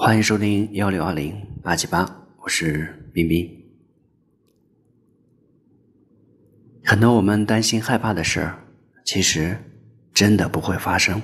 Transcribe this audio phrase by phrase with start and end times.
[0.00, 2.08] 欢迎收听幺六二零八七八，
[2.40, 3.50] 我是冰冰。
[6.84, 8.58] 很多我们担心害怕的事儿，
[9.04, 9.58] 其实
[10.14, 11.20] 真的不会发生。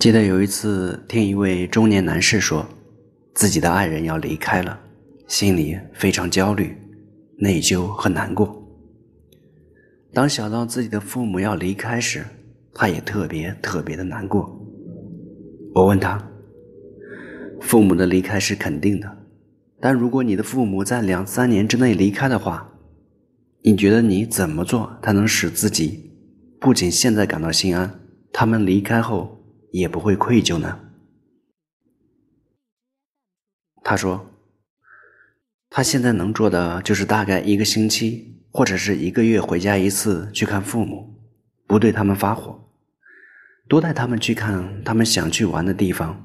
[0.00, 2.66] 记得有一次听一位中年男士说，
[3.32, 4.80] 自己的爱人要离开了，
[5.28, 6.76] 心里非常焦虑、
[7.38, 8.60] 内疚和难过。
[10.12, 12.26] 当想到自己的父母要离开时，
[12.74, 14.59] 他也特别特别的难过。
[15.72, 16.20] 我问他
[17.62, 19.18] ：“父母的离开是肯定的，
[19.80, 22.72] 但如果你的父母在两三年之内离开的话，
[23.62, 26.10] 你觉得你怎么做才能使自己
[26.58, 28.00] 不仅现在感到心安，
[28.32, 30.80] 他们离开后也不会愧疚呢？”
[33.84, 34.26] 他说
[35.70, 41.14] ：“他现在能做的就是大概一个星期或者是一个月回家一次去看父母，
[41.66, 42.58] 不对他们发火。”
[43.70, 46.20] 多带他们去看他们想去玩的地方，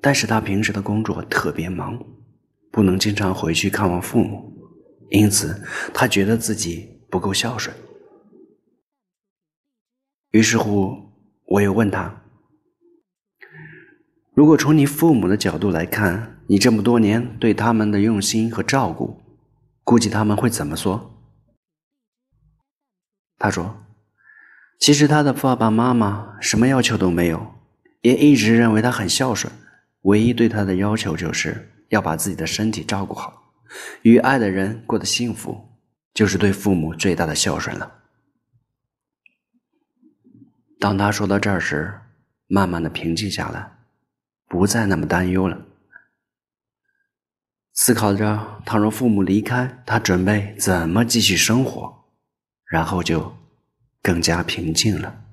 [0.00, 2.02] 但是他平时的工作特别忙，
[2.72, 4.50] 不能经常回去看望父母，
[5.10, 7.76] 因此他觉得自己不够孝顺。
[10.30, 11.12] 于是乎，
[11.44, 12.22] 我又问他
[14.32, 19.20] ：“如果从你父母的角度来看，你这么多年对他们的用心和照顾，
[19.84, 21.20] 估计他们会怎么说？”
[23.36, 23.89] 他说。
[24.80, 27.54] 其实他的爸爸妈妈什么要求都没有，
[28.00, 29.52] 也一直认为他很孝顺。
[30.02, 33.52] 唯一对他的要求就是要把自己的身体照顾好，
[34.00, 35.68] 与爱的人过得幸福，
[36.14, 37.92] 就是对父母最大的孝顺了。
[40.78, 42.00] 当他说到这儿时，
[42.46, 43.70] 慢慢的平静下来，
[44.48, 45.60] 不再那么担忧了。
[47.74, 52.06] 思考着，倘若父母离开，他准备怎么继续生活，
[52.64, 53.39] 然后就。
[54.02, 55.24] 更加平静了。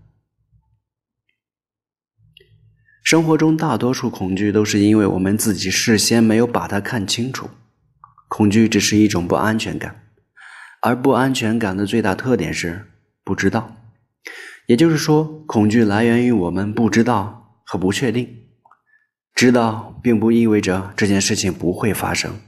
[3.03, 7.49] 生活中大多数恐惧都是因为我们自己事先没有把它看清楚。
[8.27, 10.03] 恐惧只是一种不安全感，
[10.81, 12.85] 而不安全感的最大特点是
[13.23, 13.77] 不知道。
[14.65, 18.49] 也就是说，恐惧来源于我们不知道和不确定。
[19.33, 22.41] 知道并不意味着这件事情不会发生，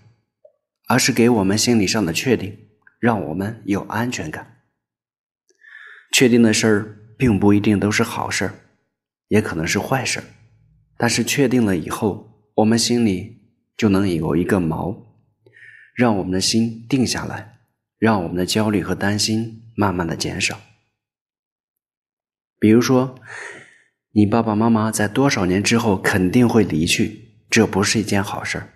[0.90, 2.58] 而是给我们心理上的确定，
[3.00, 4.59] 让我们有安全感。
[6.12, 8.54] 确定的事儿并不一定都是好事儿，
[9.28, 10.24] 也可能是坏事儿。
[10.98, 13.42] 但是确定了以后，我们心里
[13.78, 14.98] 就能有一个锚，
[15.96, 17.60] 让我们的心定下来，
[17.98, 20.60] 让我们的焦虑和担心慢慢的减少。
[22.60, 23.16] 比如说，
[24.12, 28.74] 你爸爸妈妈在多少年之后肯定会离去，这不是一件好事儿。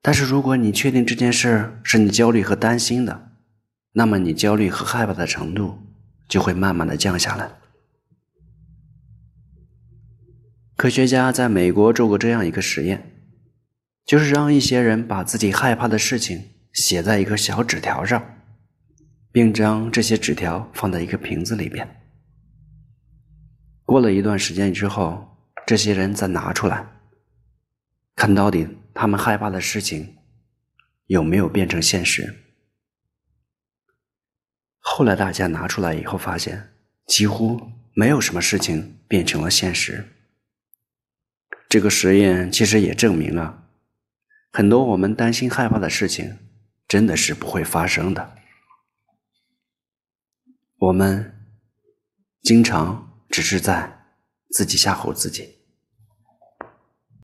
[0.00, 3.32] 但是如果你确定这件事是你焦虑和担心的，
[3.92, 5.87] 那么你焦虑和害怕的程度。
[6.28, 7.50] 就会慢慢的降下来。
[10.76, 13.10] 科学家在美国做过这样一个实验，
[14.04, 18.22] 就是让一些人把自己害怕的事情写在一个小纸条上，
[19.32, 21.96] 并将这些纸条放在一个瓶子里边。
[23.84, 25.26] 过了一段时间之后，
[25.66, 26.86] 这些人再拿出来，
[28.14, 30.16] 看到底他们害怕的事情
[31.06, 32.47] 有没有变成现实。
[34.98, 36.72] 后来大家拿出来以后，发现
[37.06, 40.04] 几乎没有什么事情变成了现实。
[41.68, 43.62] 这个实验其实也证明了，
[44.50, 46.36] 很多我们担心害怕的事情，
[46.88, 48.38] 真的是不会发生的。
[50.78, 51.46] 我们
[52.42, 54.04] 经常只是在
[54.50, 55.57] 自己吓唬自己。